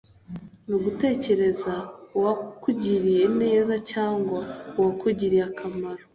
[0.65, 1.73] ni ugutekereza
[2.17, 4.39] uwakugiriye neza cyangwa
[4.77, 6.01] uwakugiriye akamaro